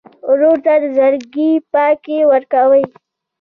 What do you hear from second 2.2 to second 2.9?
ورکوې.